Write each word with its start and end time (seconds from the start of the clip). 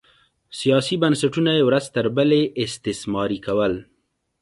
سیاسي 0.59 0.95
بنسټونه 1.01 1.51
یې 1.57 1.63
ورځ 1.69 1.85
تر 1.95 2.05
بلې 2.15 2.41
استثماري 2.63 3.39
کول 3.45 3.73